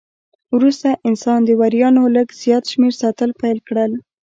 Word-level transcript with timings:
وروسته 0.55 0.89
انسان 1.09 1.39
د 1.45 1.49
وریانو 1.59 2.03
لږ 2.15 2.27
زیات 2.41 2.63
شمېر 2.71 2.93
ساتل 3.01 3.29
پیل 3.41 3.57
کړل. 3.67 3.91